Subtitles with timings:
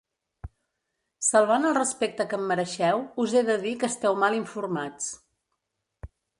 [1.27, 5.15] Salvant el respecte que em mereixeu, us he de dir que esteu mal informats.